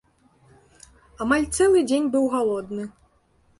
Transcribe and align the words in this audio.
Амаль 1.27 1.45
цэлы 1.59 1.79
дзень 1.91 2.09
быў 2.17 2.25
галодны. 2.39 2.83